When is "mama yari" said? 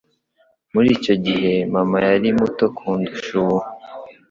1.73-2.29